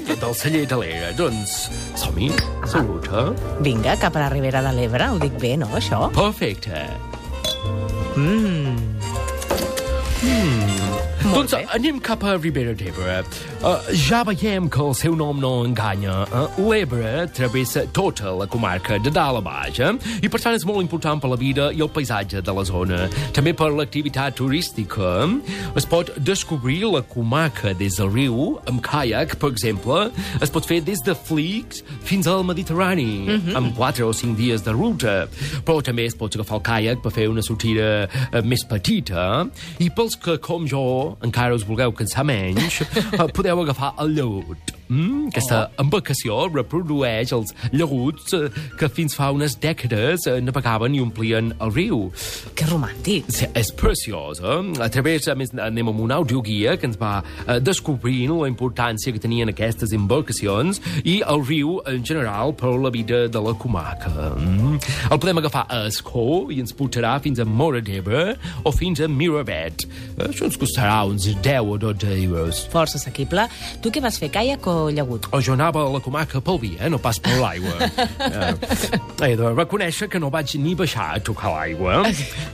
Mm, 0.00 0.16
del 0.22 0.34
celler 0.34 0.66
de 0.66 0.78
l'Era. 0.80 1.12
Doncs, 1.12 1.68
som-hi. 2.00 2.30
Salut, 2.64 3.04
eh? 3.12 3.28
Vinga, 3.60 3.98
cap 4.00 4.16
a 4.16 4.24
la 4.24 4.30
Ribera 4.32 4.64
de 4.64 4.72
l'Ebre, 4.72 5.10
ho 5.12 5.20
dic 5.20 5.36
bé, 5.40 5.56
no, 5.60 5.68
això? 5.76 6.08
Perfecte. 6.16 6.86
Molt 11.30 11.46
Doncs 11.46 11.52
bé. 11.54 11.66
anem 11.76 12.00
cap 12.02 12.24
a 12.26 12.32
Ribera 12.40 12.72
d'Ebre. 12.74 13.20
Uh, 13.62 13.76
ja 13.94 14.24
veiem 14.26 14.66
que 14.72 14.80
el 14.82 14.94
seu 14.98 15.14
nom 15.14 15.38
no 15.38 15.50
enganya. 15.62 16.24
Uh, 16.26 16.48
L'Ebre 16.66 17.28
travessa 17.36 17.84
tota 17.94 18.32
la 18.34 18.48
comarca 18.50 18.98
de 18.98 19.12
dalt 19.14 19.38
a 19.38 19.42
baix, 19.44 19.78
eh? 19.78 19.92
i 20.24 20.28
per 20.32 20.40
tant 20.42 20.56
és 20.58 20.64
molt 20.66 20.82
important 20.82 21.20
per 21.22 21.30
la 21.30 21.38
vida 21.38 21.68
i 21.70 21.82
el 21.84 21.90
paisatge 21.94 22.42
de 22.42 22.54
la 22.56 22.64
zona. 22.66 23.04
També 23.36 23.52
per 23.54 23.68
l'activitat 23.76 24.34
turística. 24.40 25.12
Es 25.78 25.86
pot 25.86 26.10
descobrir 26.18 26.80
la 26.90 27.02
comarca 27.06 27.76
des 27.78 28.00
del 28.00 28.10
riu, 28.10 28.58
amb 28.66 28.82
caiac, 28.82 29.36
per 29.38 29.52
exemple. 29.54 30.08
Es 30.42 30.50
pot 30.50 30.66
fer 30.66 30.80
des 30.82 30.98
de 31.06 31.14
Flix 31.14 31.84
fins 32.10 32.26
al 32.26 32.42
Mediterrani, 32.48 33.38
amb 33.54 33.70
4 33.78 34.08
o 34.08 34.10
5 34.16 34.34
dies 34.40 34.66
de 34.66 34.74
ruta. 34.74 35.14
Però 35.62 35.78
també 35.84 36.08
es 36.10 36.18
pot 36.18 36.34
agafar 36.34 36.58
el 36.58 36.66
caiac 36.72 37.06
per 37.06 37.14
fer 37.14 37.30
una 37.30 37.46
sortida 37.46 38.08
eh, 38.10 38.42
més 38.42 38.66
petita. 38.66 39.46
I 39.78 39.92
pels 39.94 40.18
que, 40.18 40.40
com 40.42 40.66
jo, 40.66 40.84
encara 41.22 41.54
us 41.54 41.64
vulgueu 41.66 41.92
cansar 41.92 42.24
menys, 42.24 42.82
eh, 43.20 43.26
podeu 43.34 43.60
agafar 43.62 43.94
el 43.98 44.14
llagut. 44.16 44.79
Mm, 44.90 45.28
aquesta 45.30 45.60
embarcació 45.78 46.48
reprodueix 46.50 47.30
els 47.36 47.52
llaguts 47.70 48.34
eh, 48.34 48.48
que 48.78 48.88
fins 48.90 49.14
fa 49.14 49.28
unes 49.34 49.54
dècades 49.62 50.26
eh, 50.26 50.40
navegaven 50.42 50.96
i 50.98 51.02
omplien 51.04 51.52
el 51.62 51.70
riu. 51.76 52.00
Que 52.58 52.66
romàntic. 52.66 53.30
Sí, 53.30 53.46
és 53.54 53.70
preciosa. 53.78 54.58
A 54.82 54.88
través, 54.90 55.28
a 55.30 55.36
més, 55.38 55.52
anem 55.54 55.92
amb 55.92 56.02
una 56.02 56.18
audioguia 56.18 56.74
que 56.80 56.88
ens 56.90 56.98
va 57.00 57.20
eh, 57.22 57.60
descobrint 57.62 58.34
la 58.40 58.50
importància 58.50 59.14
que 59.14 59.22
tenien 59.22 59.52
aquestes 59.52 59.94
embarcacions 59.94 60.82
i 61.04 61.20
el 61.22 61.44
riu, 61.46 61.78
en 61.86 62.02
general, 62.06 62.54
per 62.58 62.74
la 62.82 62.90
vida 62.90 63.22
de 63.30 63.44
la 63.46 63.54
comarca. 63.54 64.10
Mm. 64.34 64.80
El 65.10 65.22
podem 65.22 65.42
agafar 65.42 65.66
a 65.70 65.84
Escó 65.86 66.50
i 66.50 66.58
ens 66.64 66.74
portarà 66.76 67.14
fins 67.22 67.38
a 67.38 67.46
Mora 67.46 67.82
d'Ebre 67.84 68.34
o 68.66 68.74
fins 68.74 69.02
a 69.04 69.08
Miravet. 69.10 69.86
Eh, 70.16 70.26
Això 70.26 70.50
ens 70.50 70.58
costarà 70.58 70.98
uns 71.06 71.30
10 71.30 71.70
o 71.70 71.78
12 71.78 72.10
euros. 72.24 72.64
Força 72.74 72.98
assequible. 72.98 73.46
Tu 73.82 73.94
què 73.94 74.02
vas 74.02 74.18
fer, 74.18 74.32
caiac 74.34 74.66
o 74.66 74.79
llagut? 74.88 75.28
O 75.34 75.40
jo 75.44 75.52
anava 75.56 75.84
a 75.84 75.90
la 75.92 76.00
comarca 76.00 76.40
pel 76.40 76.58
vi, 76.62 76.72
eh? 76.80 76.88
no 76.88 76.98
pas 76.98 77.20
per 77.20 77.36
l'aigua. 77.40 77.76
eh, 78.30 79.28
he 79.28 79.36
de 79.36 79.52
reconèixer 79.52 80.08
que 80.08 80.22
no 80.22 80.32
vaig 80.32 80.56
ni 80.62 80.74
baixar 80.78 81.10
a 81.16 81.20
tocar 81.20 81.52
l'aigua. 81.56 82.00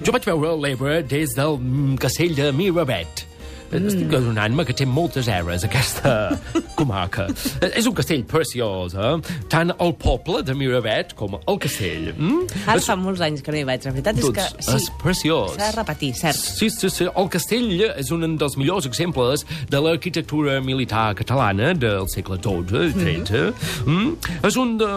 Jo 0.02 0.16
vaig 0.16 0.26
veure 0.26 0.56
l'Ebre 0.58 1.00
des 1.06 1.38
del 1.38 1.58
mm, 1.60 1.96
castell 2.02 2.34
de 2.34 2.50
Miravet. 2.56 3.26
Mm. 3.70 3.86
Estic 3.90 4.12
adonant-me 4.14 4.64
que 4.68 4.72
té 4.76 4.86
moltes 4.86 5.26
eres, 5.28 5.64
aquesta 5.66 6.12
comarca. 6.78 7.26
Eh, 7.60 7.72
És 7.80 7.86
un 7.88 7.94
castell 7.96 8.22
preciós, 8.28 8.94
eh? 8.94 9.14
Tant 9.52 9.72
el 9.74 9.94
poble 10.00 10.42
de 10.46 10.54
Miravet 10.54 11.14
com 11.18 11.34
el 11.40 11.58
castell. 11.62 12.12
Mm? 12.16 12.46
Ara 12.66 12.78
És- 12.78 12.86
fa 12.86 12.96
molts 12.96 13.20
anys 13.26 13.42
que 13.42 13.52
no 13.52 13.58
hi 13.58 13.64
vaig. 13.68 13.84
La 13.86 13.92
veritat 13.96 14.16
és 14.20 14.24
doncs, 14.28 14.36
que... 14.38 14.62
Sí, 14.62 14.76
és 14.76 14.88
preciós. 15.02 15.54
s'ha 15.56 15.70
de 15.72 15.76
repetir, 15.76 16.12
cert. 16.14 16.36
Sí, 16.38 16.70
sí, 16.70 16.90
sí. 16.90 17.08
El 17.10 17.28
castell 17.32 17.72
és 17.88 18.10
un 18.14 18.36
dels 18.38 18.56
millors 18.60 18.86
exemples 18.86 19.44
de 19.70 19.80
l'arquitectura 19.82 20.60
militar 20.64 21.14
catalana 21.18 21.72
del 21.74 22.08
segle 22.12 22.38
XII, 22.38 22.92
XIII. 22.94 23.52
Mm 23.86 23.96
mm? 23.96 24.16
És 24.46 24.56
un, 24.56 24.76
de... 24.78 24.90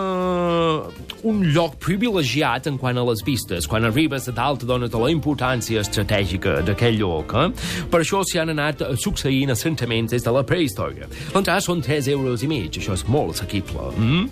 un 1.23 1.41
lloc 1.53 1.77
privilegiat 1.81 2.67
en 2.69 2.77
quant 2.79 2.97
a 2.97 3.03
les 3.07 3.23
vistes. 3.25 3.67
Quan 3.69 3.87
arribes 3.87 4.27
a 4.29 4.33
dalt, 4.35 4.63
dones 4.67 4.93
la 4.93 5.09
importància 5.11 5.81
estratègica 5.83 6.59
d'aquell 6.65 6.99
lloc. 6.99 7.33
Eh? 7.35 7.47
Per 7.91 8.01
això 8.01 8.21
s'hi 8.25 8.39
han 8.41 8.53
anat 8.53 8.83
succeint 8.99 9.53
assentaments 9.53 10.11
des 10.11 10.25
de 10.25 10.33
la 10.33 10.43
prehistòria. 10.47 11.07
L'entrada 11.33 11.61
són 11.63 11.83
3 11.85 12.09
euros 12.13 12.43
i 12.43 12.49
mig, 12.51 12.79
això 12.79 12.95
és 12.97 13.05
molt 13.07 13.35
assequible. 13.35 13.91
Mm? 13.97 14.25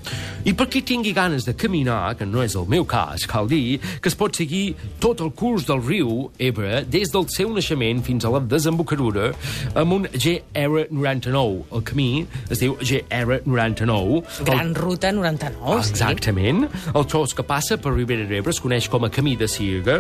I 0.50 0.54
per 0.58 0.68
qui 0.72 0.82
tingui 0.82 1.14
ganes 1.16 1.48
de 1.48 1.56
caminar, 1.58 2.16
que 2.18 2.28
no 2.28 2.44
és 2.44 2.56
el 2.60 2.68
meu 2.70 2.86
cas, 2.86 3.26
cal 3.30 3.48
dir 3.52 3.80
que 4.02 4.12
es 4.12 4.18
pot 4.18 4.36
seguir 4.36 4.76
tot 5.04 5.22
el 5.24 5.32
curs 5.38 5.68
del 5.68 5.84
riu 5.84 6.30
Ebre 6.40 6.84
des 6.88 7.12
del 7.14 7.28
seu 7.34 7.52
naixement 7.54 8.04
fins 8.06 8.26
a 8.26 8.32
la 8.34 8.42
desembocadura 8.44 9.32
amb 9.76 9.98
un 10.00 10.08
GR99. 10.14 11.68
El 11.72 11.86
camí 11.88 12.10
es 12.50 12.62
diu 12.64 12.78
GR99. 12.82 14.24
Gran 14.48 14.74
Ruta 14.76 15.12
99, 15.12 15.84
sí. 15.84 15.96
Exactament. 15.96 16.68
El 16.94 17.08
tros 17.10 17.36
que 17.38 17.46
passa 17.48 17.80
per 17.82 17.96
Ribera 17.96 18.28
d'Ebre 18.30 18.54
es 18.54 18.62
coneix 18.64 18.90
com 18.92 19.08
a 19.08 19.12
camí 19.14 19.36
de 19.40 19.50
Sirga 19.52 20.00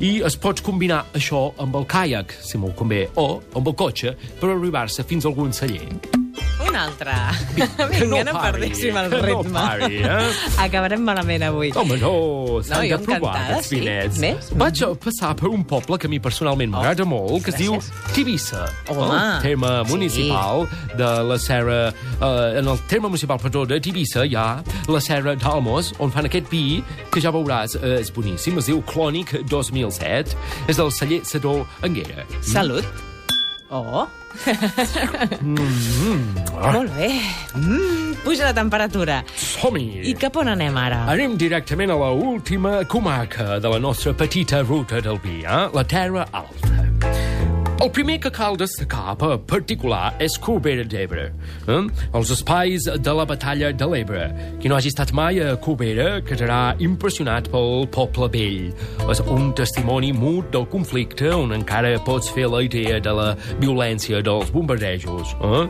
i 0.00 0.16
es 0.26 0.38
pots 0.40 0.64
combinar 0.64 1.04
això 1.14 1.46
amb 1.62 1.76
el 1.80 1.88
caiac, 1.90 2.36
si 2.40 2.60
molt 2.60 2.76
convé, 2.78 3.06
o 3.14 3.40
amb 3.54 3.70
el 3.70 3.78
cotxe 3.78 4.16
per 4.40 4.52
arribar-se 4.52 5.06
fins 5.08 5.24
a 5.24 5.32
algun 5.32 5.52
celler. 5.52 6.23
Un 6.64 6.76
altre. 6.76 7.12
Que 7.54 8.00
Vinga, 8.00 8.24
no, 8.26 8.32
perdéssim 8.40 8.96
el 8.98 9.10
ritme. 9.12 9.52
No 9.52 9.54
pari, 9.54 10.00
eh? 10.02 10.32
Acabarem 10.64 11.02
malament 11.06 11.44
avui. 11.46 11.70
Home, 11.78 11.96
no, 12.00 12.12
s'han 12.66 12.82
No, 12.82 12.88
de 12.90 12.98
provar 13.04 13.34
aquests 13.42 13.68
sí. 13.70 13.78
vinets. 13.78 14.18
Més? 14.22 14.48
Vaig 14.58 14.82
a 14.86 14.88
passar 14.98 15.34
per 15.38 15.50
un 15.52 15.62
poble 15.68 15.98
que 16.00 16.08
a 16.08 16.12
mi 16.12 16.18
personalment 16.22 16.72
m'agrada 16.72 17.06
molt, 17.08 17.44
que 17.44 17.54
es 17.54 17.60
diu 17.60 17.76
gràcies. 17.76 18.14
Tivissa. 18.16 18.64
Home, 18.90 19.06
el 19.12 19.44
sí. 19.44 19.92
municipal 19.92 20.66
de 20.98 21.12
la 21.30 21.38
serra... 21.38 21.78
Eh, 22.18 22.58
en 22.58 22.72
el 22.72 22.82
terme 22.90 23.08
municipal, 23.08 23.38
perdó, 23.42 23.64
de 23.70 23.80
Tivissa 23.84 24.24
hi 24.26 24.34
ha 24.38 24.48
la 24.90 25.04
serra 25.04 25.36
d'Almos, 25.38 25.94
on 26.02 26.12
fan 26.14 26.30
aquest 26.30 26.50
vi, 26.50 26.82
que 27.12 27.22
ja 27.22 27.32
veuràs, 27.34 27.78
eh, 27.78 28.00
és 28.00 28.10
boníssim, 28.14 28.58
es 28.58 28.72
diu 28.72 28.82
Clònic 28.90 29.36
2007, 29.50 30.34
és 30.68 30.82
del 30.82 30.92
celler 30.94 31.22
Sedó 31.28 31.60
Anguera. 31.86 32.26
Salut. 32.42 32.84
Oh. 33.70 34.06
Ah, 36.60 36.72
Molt 36.72 36.92
bé. 36.96 37.10
Mm, 37.54 38.14
puja 38.24 38.44
la 38.48 38.52
temperatura. 38.56 39.22
Som-hi! 39.36 40.02
I 40.10 40.14
cap 40.18 40.36
on 40.40 40.48
anem 40.54 40.76
ara? 40.80 41.04
Anem 41.12 41.36
directament 41.40 41.92
a 41.94 41.98
la 42.00 42.10
última 42.14 42.84
comarca 42.84 43.58
de 43.60 43.68
la 43.68 43.78
nostra 43.78 44.12
petita 44.14 44.62
ruta 44.62 45.00
del 45.00 45.18
vi, 45.22 45.42
eh? 45.44 45.68
la 45.74 45.84
Terra 45.84 46.26
Alta. 46.32 46.73
El 47.82 47.90
primer 47.90 48.20
que 48.22 48.30
cal 48.30 48.54
destacar 48.54 49.16
per 49.18 49.34
particular 49.50 50.12
és 50.22 50.36
Corbera 50.38 50.84
d'Ebre, 50.86 51.24
eh? 51.66 51.78
els 52.14 52.30
espais 52.30 52.84
de 52.86 53.14
la 53.18 53.24
batalla 53.26 53.72
de 53.74 53.88
l'Ebre. 53.90 54.28
Qui 54.62 54.70
no 54.70 54.76
hagi 54.76 54.92
estat 54.92 55.10
mai 55.12 55.40
a 55.42 55.56
Corbera 55.60 56.20
quedarà 56.24 56.76
impressionat 56.78 57.50
pel 57.50 57.88
poble 57.92 58.28
vell. 58.30 58.68
És 59.10 59.20
un 59.26 59.50
testimoni 59.58 60.12
mut 60.14 60.52
del 60.54 60.68
conflicte 60.70 61.32
on 61.34 61.52
encara 61.56 61.90
pots 62.06 62.30
fer 62.36 62.46
la 62.52 62.62
idea 62.62 63.00
de 63.02 63.16
la 63.18 63.26
violència 63.58 64.22
dels 64.22 64.54
bombardejos. 64.54 65.34
Eh? 65.34 65.64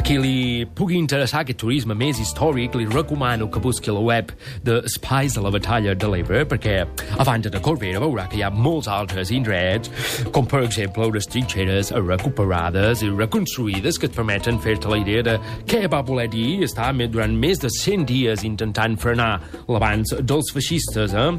A 0.00 0.04
qui 0.06 0.16
li 0.16 0.64
pugui 0.64 0.96
interessar 0.96 1.44
aquest 1.44 1.60
turisme 1.60 1.94
més 1.94 2.18
històric, 2.24 2.80
li 2.80 2.88
recomano 2.88 3.50
que 3.52 3.60
busqui 3.60 3.92
la 3.92 4.00
web 4.00 4.32
de 4.64 4.80
Espais 4.88 5.36
de 5.36 5.44
la 5.44 5.52
Batalla 5.52 5.94
de 5.94 6.08
l'Ebre, 6.08 6.46
perquè 6.48 6.80
a 6.88 7.28
banda 7.28 7.52
de 7.52 7.60
Corbera 7.60 8.00
veurà 8.00 8.26
que 8.32 8.40
hi 8.40 8.46
ha 8.48 8.50
molts 8.50 8.88
altres 8.88 9.30
indrets, 9.30 9.92
com 10.32 10.48
per 10.48 10.64
exemple 10.64 11.04
unes 11.12 11.28
trinxeres 11.60 11.92
recuperades 11.92 13.02
i 13.04 13.10
reconstruïdes 13.10 13.98
que 14.00 14.08
et 14.08 14.16
permeten 14.16 14.60
fer-te 14.62 14.88
la 14.88 15.00
idea 15.00 15.22
de 15.26 15.36
què 15.68 15.84
va 15.90 16.02
voler 16.06 16.28
dir 16.32 16.64
estar 16.64 16.92
durant 17.12 17.36
més 17.36 17.60
de 17.60 17.68
100 17.68 18.06
dies 18.08 18.44
intentant 18.44 18.96
frenar 18.98 19.40
l'avanç 19.68 20.16
dels 20.22 20.52
feixistes, 20.52 21.12
eh? 21.12 21.30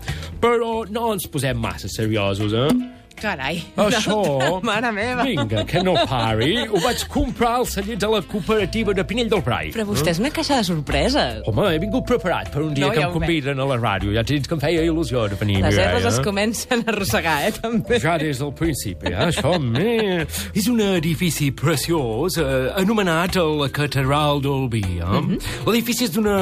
Però 0.42 0.86
no 0.90 1.14
ens 1.14 1.28
posem 1.28 1.58
massa 1.58 1.90
seriosos, 1.90 2.54
eh? 2.54 3.01
Carai. 3.22 3.62
Això... 3.78 4.18
Mare 4.68 4.92
meva. 4.96 5.26
Vinga, 5.28 5.64
que 5.70 5.84
no 5.86 5.94
pari. 6.10 6.56
Ho 6.68 6.82
vaig 6.82 7.04
comprar 7.12 7.54
al 7.62 7.68
celler 7.70 7.98
de 8.02 8.10
la 8.10 8.22
cooperativa 8.26 8.96
de 8.98 9.06
Pinell 9.08 9.30
del 9.32 9.44
Brai. 9.46 9.72
Però 9.76 9.86
vostè 9.90 10.14
és 10.16 10.22
una 10.22 10.32
caixa 10.34 10.58
de 10.60 10.68
sorpreses. 10.72 11.42
Home, 11.50 11.68
he 11.76 11.80
vingut 11.82 12.08
preparat 12.10 12.52
per 12.54 12.64
un 12.66 12.74
dia 12.78 12.88
No, 12.88 12.92
que 12.96 13.04
ja 13.04 13.10
em 13.10 13.16
conviden 13.16 13.62
a 13.62 13.68
la 13.70 13.78
ràdio. 13.82 14.14
Ja 14.16 14.24
t'he 14.26 14.40
dit 14.40 14.50
que 14.50 14.58
em 14.58 14.64
feia 14.64 14.86
il·lusió 14.88 15.28
de 15.32 15.38
venir. 15.40 15.60
Les 15.62 15.76
Mireia. 15.76 15.92
herbes 15.92 16.08
es 16.14 16.20
comencen 16.26 16.84
a 16.86 16.92
arrossegar, 16.96 17.38
eh, 17.48 17.54
també. 17.58 18.00
Ja 18.02 18.18
des 18.22 18.42
del 18.42 18.54
principi, 18.58 19.12
eh? 19.14 19.28
això 19.30 19.54
me... 19.62 20.26
és 20.58 20.68
un 20.72 20.82
edifici 20.82 21.52
preciós 21.56 22.38
eh, 22.42 22.72
anomenat 22.82 23.38
la 23.38 23.70
Catedral 23.70 24.42
Vi. 24.72 24.82
Eh? 24.82 25.06
Mhm. 25.06 25.38
L'edifici 25.68 26.06
és 26.08 26.12
d'una 26.16 26.36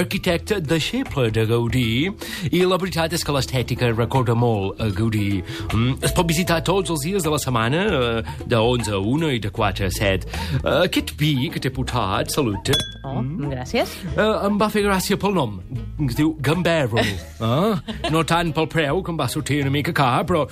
arquitecta 0.00 0.58
deixeble 0.60 1.30
de 1.34 1.44
Gaudí 1.46 2.10
i 2.50 2.64
la 2.64 2.78
veritat 2.80 3.12
és 3.14 3.24
que 3.24 3.32
l'estètica 3.34 3.90
recorda 3.94 4.34
molt 4.34 4.80
a 4.82 4.88
Gaudí. 4.94 5.42
Mm, 5.72 5.98
es 6.02 6.12
pot 6.16 6.23
visitar 6.26 6.60
tots 6.64 6.90
els 6.90 7.00
dies 7.04 7.22
de 7.22 7.30
la 7.30 7.38
setmana, 7.38 7.84
eh, 7.86 8.22
de 8.46 8.56
11 8.56 8.92
a 8.92 8.98
1 9.00 9.30
i 9.36 9.38
de 9.44 9.50
4 9.50 9.86
a 9.86 9.90
7. 9.90 10.26
Eh, 10.64 10.84
aquest 10.84 11.14
vi 11.20 11.48
que 11.52 11.60
t'he 11.60 11.70
portat, 11.70 12.30
salut, 12.30 12.70
Oh, 13.04 13.20
gràcies. 13.50 13.88
eh, 14.16 14.46
em 14.46 14.58
va 14.60 14.68
fer 14.72 14.82
gràcia 14.86 15.16
pel 15.20 15.34
nom. 15.36 15.60
Es 16.08 16.16
diu 16.16 16.36
Gambero. 16.40 16.98
Eh? 17.44 18.10
No 18.10 18.22
tant 18.24 18.52
pel 18.56 18.66
preu, 18.68 19.02
que 19.02 19.10
em 19.12 19.18
va 19.18 19.26
sortir 19.28 19.60
una 19.62 19.70
mica 19.70 19.92
car, 19.92 20.24
però... 20.24 20.46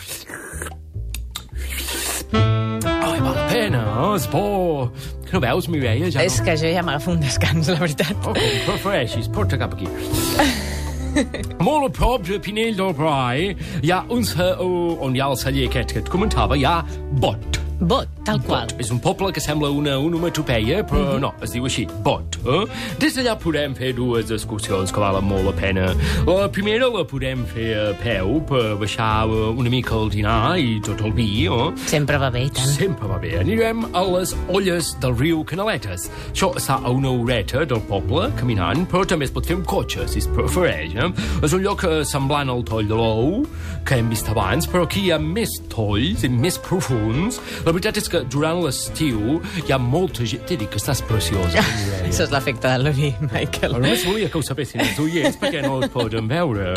Ai, 2.33 3.21
val 3.21 3.35
la 3.35 3.47
pena, 3.49 3.81
eh? 3.81 4.15
és 4.17 4.27
bo. 4.31 4.91
Que 5.25 5.33
no 5.39 5.41
veus, 5.41 5.69
Mireia? 5.73 6.11
Ja 6.13 6.23
És 6.27 6.41
que 6.45 6.55
jo 6.61 6.69
ja 6.75 6.83
m'agafo 6.85 7.13
un 7.15 7.21
descans, 7.23 7.69
la 7.73 7.79
veritat. 7.81 8.13
no... 8.23 8.31
Oh, 8.31 8.35
com 8.35 8.75
prefereixis, 8.75 9.29
porta 9.33 9.57
cap 9.61 9.73
aquí. 9.79 9.89
Molt 11.67 11.89
a 11.89 11.91
prop 11.99 12.25
de 12.29 12.39
Pinell 12.43 12.77
del 12.79 12.95
Brai 12.99 13.53
hi 13.83 13.93
ha 13.93 14.03
un... 14.11 14.25
ce- 14.25 14.53
uh, 14.61 14.97
on 15.05 15.17
hi 15.17 15.23
ha 15.23 15.31
el 15.33 15.39
celler 15.41 15.69
aquest 15.71 15.93
que 15.97 16.05
et 16.05 16.13
comentava, 16.13 16.57
hi 16.59 16.65
ha 16.69 16.79
Bot. 17.23 17.62
Bot, 17.83 18.07
tal 18.25 18.39
qual. 18.47 18.69
Bot. 18.71 18.79
És 18.79 18.93
un 18.95 19.01
poble 19.03 19.33
que 19.35 19.41
sembla 19.43 19.73
una 19.75 19.97
onomatopeia, 19.99 20.85
però 20.87 21.17
no, 21.19 21.33
es 21.43 21.51
diu 21.55 21.67
així, 21.67 21.83
Bot. 22.05 22.39
Eh? 22.47 22.61
Des 23.03 23.17
d'allà 23.17 23.35
podem 23.43 23.75
fer 23.75 23.91
dues 23.97 24.31
excursions 24.35 24.93
que 24.95 25.03
valen 25.03 25.27
molt 25.27 25.49
la 25.49 25.55
pena. 25.57 25.89
La 26.29 26.47
primera 26.53 26.87
la 26.95 27.03
podem 27.09 27.43
fer 27.51 27.73
a 27.79 27.89
peu 27.99 28.37
per 28.47 28.77
baixar 28.79 29.27
eh, 29.27 29.49
una 29.59 29.73
mica 29.73 29.97
el 29.99 30.13
dinar 30.15 30.55
i 30.63 30.77
tot 30.87 31.03
el 31.03 31.15
vi, 31.17 31.27
eh? 31.51 31.73
Sempre 31.91 32.21
va 32.23 32.31
bé, 32.31 32.45
i 32.47 32.53
tant. 32.55 32.71
Sempre 32.71 33.11
va 33.11 33.19
bé. 33.23 33.35
Anirem 33.41 33.83
a 33.91 34.05
les 34.13 34.37
olles 34.47 34.93
del 35.03 35.17
riu 35.19 35.43
Canaletes. 35.49 36.07
Això 36.31 36.53
està 36.59 36.79
a 36.79 36.95
una 36.95 37.11
horeta 37.11 37.65
del 37.67 37.83
poble, 37.91 38.29
caminant, 38.39 38.87
però 38.91 39.03
també 39.09 39.27
es 39.27 39.35
pot 39.35 39.49
fer 39.49 39.59
amb 39.59 39.67
cotxe, 39.67 40.07
si 40.13 40.23
es 40.23 40.31
prefereix. 40.31 40.95
Eh? 40.95 41.11
És 41.43 41.59
un 41.59 41.67
lloc 41.67 41.83
eh, 41.89 41.99
semblant 42.07 42.55
al 42.55 42.63
toll 42.69 42.87
de 42.87 42.99
l'ou, 42.99 43.43
que 43.87 43.99
hem 43.99 44.11
vist 44.13 44.31
abans, 44.31 44.71
però 44.71 44.87
aquí 44.87 45.09
hi 45.09 45.13
ha 45.15 45.19
més 45.19 45.59
tolls 45.73 46.23
i 46.23 46.31
més 46.31 46.59
profuns. 46.63 47.43
La 47.67 47.72
veritat 47.77 47.99
és 48.03 48.09
que 48.13 48.23
durant 48.31 48.61
l'estiu 48.65 49.39
hi 49.65 49.73
ha 49.73 49.79
molta 49.81 50.27
gent... 50.29 50.45
T'he 50.49 50.57
dit 50.61 50.71
que 50.71 50.81
estàs 50.81 51.03
preciosa. 51.07 51.63
Això 52.07 52.27
és 52.27 52.33
l'efecte 52.35 52.69
del 52.73 52.91
vi, 52.97 53.13
Michael. 53.29 53.77
Però 53.77 53.81
només 53.83 54.05
volia 54.07 54.29
que 54.33 54.39
ho 54.41 54.45
sapessin 54.45 54.83
els 54.85 54.99
oients 55.03 55.39
perquè 55.41 55.63
no 55.65 55.79
et 55.83 55.93
poden 55.95 56.29
veure. 56.31 56.73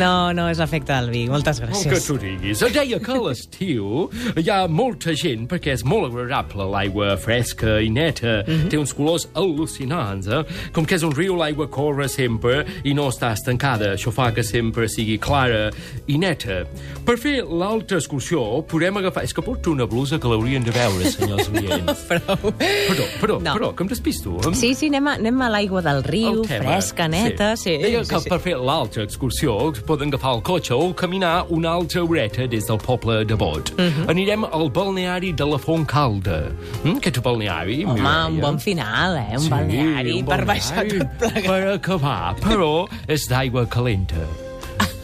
No, 0.00 0.32
no, 0.36 0.48
és 0.50 0.58
l'efecte 0.62 0.94
del 0.94 1.10
vi. 1.12 1.24
Moltes 1.30 1.60
El 1.60 1.68
que 1.68 1.74
gràcies. 1.74 2.06
tu 2.08 2.16
diguis. 2.20 2.64
Deia 2.74 2.98
que 3.00 3.12
a 3.14 3.20
l'estiu 3.22 4.08
hi 4.40 4.46
ha 4.50 4.64
molta 4.70 5.14
gent, 5.16 5.46
perquè 5.50 5.74
és 5.76 5.84
molt 5.86 6.08
agradable 6.10 6.66
l'aigua 6.72 7.14
fresca 7.20 7.78
i 7.84 7.90
neta. 7.92 8.40
Té 8.70 8.80
uns 8.80 8.94
colors 8.96 9.28
al·lucinants, 9.38 10.26
eh? 10.28 10.42
Com 10.74 10.86
que 10.88 10.96
és 10.98 11.04
un 11.06 11.14
riu, 11.14 11.36
l'aigua 11.38 11.68
corre 11.72 12.08
sempre 12.10 12.64
i 12.84 12.94
no 12.96 13.08
està 13.12 13.32
estancada. 13.36 13.92
Això 13.94 14.12
fa 14.14 14.30
que 14.34 14.42
sempre 14.46 14.88
sigui 14.90 15.18
clara 15.22 15.68
i 16.10 16.18
neta. 16.20 16.62
Per 17.06 17.16
fer 17.20 17.36
l'altra 17.44 18.00
excursió, 18.00 18.42
podem 18.68 18.98
agafar... 19.00 19.24
És 19.24 19.32
que 19.36 19.44
porto 19.44 19.72
una 19.72 19.86
blusa 19.88 20.18
que 20.24 20.30
l'haurien 20.32 20.64
de 20.64 20.72
veure, 20.72 21.10
senyors 21.12 21.50
oients. 21.52 22.04
Prou. 22.08 22.52
Perdó, 22.56 23.04
perdó, 23.20 23.36
No. 23.44 23.52
perdó, 23.52 23.70
que 23.76 23.84
em 23.84 23.88
despisto. 23.92 24.38
Em- 24.48 24.54
Sí, 24.56 24.72
sí, 24.74 24.88
anem 24.88 25.06
a, 25.10 25.14
anem 25.20 25.42
a 25.44 25.50
l'aigua 25.52 25.82
del 25.84 26.00
riu, 26.06 26.42
fresca, 26.48 27.06
neta, 27.12 27.52
sí. 27.60 27.76
Deia 27.82 28.00
sí, 28.04 28.10
que 28.14 28.20
sí. 28.24 28.30
per 28.32 28.38
fer 28.40 28.56
l'altra 28.56 29.04
excursió 29.04 29.58
poden 29.86 30.08
agafar 30.14 30.34
el 30.38 30.42
cotxe 30.46 30.72
o 30.74 30.92
caminar 30.96 31.44
una 31.52 31.74
altra 31.76 32.02
horeta 32.04 32.46
des 32.48 32.64
del 32.70 32.78
poble 32.80 33.24
de 33.28 33.34
Bot. 33.36 33.74
Mhm. 33.76 34.08
Anirem 34.08 34.44
al 34.48 34.70
balneari 34.70 35.32
de 35.36 35.44
la 35.44 35.58
Fontcalda. 35.58 36.40
Mm, 36.84 36.96
aquest 37.02 37.20
balneari, 37.22 37.84
Home, 37.84 38.00
Mireia. 38.00 38.26
un 38.30 38.40
bon 38.40 38.58
final, 38.58 39.16
eh? 39.18 39.36
Un 39.38 39.48
balneari 39.50 40.18
un 40.22 40.24
per 40.26 40.44
baixar 40.46 40.76
balneari 40.84 40.98
tot 40.98 41.18
plegat. 41.18 41.46
Per 41.50 41.68
acabar, 41.74 42.34
però 42.40 42.72
és 43.08 43.28
d'aigua 43.28 43.66
calenta. 43.68 44.22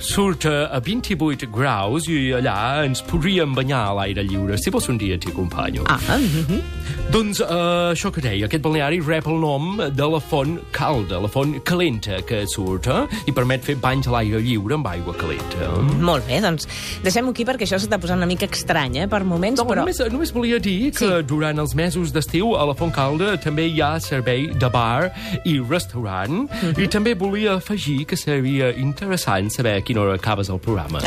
Surt 0.00 0.46
a 0.48 0.80
28 0.80 1.46
graus 1.52 2.08
i 2.08 2.32
allà 2.32 2.84
ens 2.86 3.02
podríem 3.04 3.52
banyar 3.54 3.82
a 3.90 3.96
l'aire 4.00 4.24
lliure. 4.24 4.56
Si 4.58 4.72
vols 4.72 4.88
un 4.88 4.98
dia 5.00 5.18
t'hi 5.20 5.30
acompanyo. 5.30 5.84
Ah, 5.86 6.00
mm 6.16 6.44
-hmm. 6.48 6.79
Doncs 7.10 7.40
uh, 7.42 7.90
això 7.90 8.12
que 8.14 8.22
deia, 8.22 8.46
aquest 8.46 8.62
balneari 8.62 9.00
rep 9.02 9.26
el 9.26 9.40
nom 9.42 9.72
de 9.82 10.06
la 10.06 10.20
font 10.22 10.52
calda, 10.70 11.18
la 11.18 11.26
font 11.32 11.56
calenta 11.66 12.20
que 12.22 12.44
surt, 12.46 12.86
eh? 12.86 13.18
i 13.26 13.32
permet 13.34 13.64
fer 13.66 13.74
banys 13.82 14.06
a 14.06 14.12
l'aire 14.14 14.38
lliure 14.44 14.76
amb 14.76 14.86
aigua 14.86 15.16
calenta. 15.18 15.72
Molt 16.06 16.28
bé, 16.28 16.38
doncs 16.44 16.68
deixem-ho 17.02 17.32
aquí 17.34 17.42
perquè 17.48 17.66
això 17.66 17.80
s'està 17.82 17.98
posant 17.98 18.20
una 18.22 18.28
mica 18.30 18.46
estrany, 18.46 19.00
eh, 19.02 19.08
per 19.10 19.24
moments, 19.26 19.58
No, 19.58 19.66
però... 19.66 19.82
només, 19.82 19.98
només 20.12 20.30
volia 20.36 20.60
dir 20.62 20.92
que 20.94 21.08
Sí. 21.08 21.26
durant 21.26 21.58
els 21.58 21.74
mesos 21.74 22.12
d'estiu 22.14 22.54
a 22.54 22.62
la 22.70 22.76
Font 22.78 22.94
Calda 22.94 23.34
també 23.42 23.66
hi 23.66 23.80
ha 23.82 23.96
servei 23.98 24.46
de 24.54 24.70
bar 24.70 25.10
i 25.44 25.58
restaurant 25.58 26.46
Mhm. 26.46 26.78
i 26.78 26.86
també 26.86 27.16
volia 27.18 27.56
afegir 27.58 28.04
que 28.06 28.16
seria 28.16 28.70
interessant 28.78 29.50
saber 29.50 29.74
a 29.78 29.82
quina 29.82 30.02
hora 30.04 30.14
acabes 30.14 30.48
el 30.48 30.60
programa. 30.62 31.02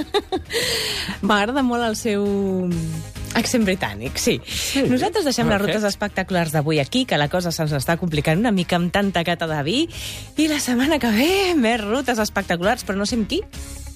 M'agrada 1.22 1.62
molt 1.64 1.82
el 1.88 1.96
seu 1.96 2.68
accent 3.38 3.64
britànic, 3.66 4.18
sí. 4.20 4.38
sí. 4.44 4.84
Nosaltres 4.90 5.26
deixem 5.28 5.48
les 5.50 5.60
rutes 5.62 5.84
espectaculars 5.88 6.52
d'avui 6.54 6.80
aquí, 6.82 7.04
que 7.08 7.18
la 7.20 7.30
cosa 7.32 7.52
se'ns 7.54 7.72
està 7.78 7.96
complicant 8.00 8.38
una 8.38 8.52
mica 8.54 8.76
amb 8.76 8.92
tanta 8.94 9.24
cata 9.24 9.48
de 9.50 9.62
vi, 9.66 9.82
i 10.36 10.48
la 10.50 10.60
setmana 10.62 10.98
que 11.02 11.10
ve 11.14 11.30
més 11.58 11.80
rutes 11.84 12.18
espectaculars, 12.22 12.84
però 12.84 12.98
no 12.98 13.06
sé 13.08 13.18
amb 13.20 13.28
qui. 13.30 13.42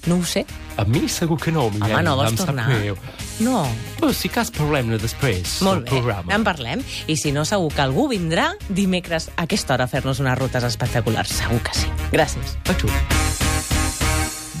No 0.05 0.17
ho 0.19 0.25
sé. 0.27 0.41
A 0.75 0.83
mi 0.83 1.07
segur 1.07 1.37
que 1.39 1.51
no, 1.53 1.69
Mireia. 1.71 1.95
Home, 1.95 2.03
no 2.03 2.15
vols 2.19 2.33
em 2.33 2.39
tornar? 2.41 2.65
greu. 2.73 2.97
No. 3.39 3.61
Però 3.99 4.11
si 4.11 4.27
cas 4.27 4.51
parlem-ne 4.51 4.97
després 4.99 5.61
Molt 5.63 5.85
bé, 5.85 5.93
programa. 5.93 6.33
en 6.35 6.43
parlem. 6.43 6.83
I 7.07 7.15
si 7.15 7.31
no, 7.31 7.45
segur 7.47 7.71
que 7.73 7.85
algú 7.85 8.09
vindrà 8.11 8.49
dimecres 8.67 9.29
a 9.37 9.45
aquesta 9.47 9.77
hora 9.77 9.87
a 9.87 9.91
fer-nos 9.91 10.19
unes 10.19 10.37
rutes 10.39 10.67
espectaculars. 10.67 11.31
Segur 11.39 11.61
que 11.63 11.75
sí. 11.77 11.87
Gràcies. 12.11 12.57
A 12.67 12.75
tu. 12.75 12.91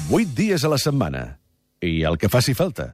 8 0.09 0.35
dies 0.35 0.63
a 0.63 0.69
la 0.71 0.77
setmana. 0.77 1.39
I 1.83 2.03
el 2.07 2.17
que 2.17 2.29
faci 2.31 2.53
falta. 2.55 2.91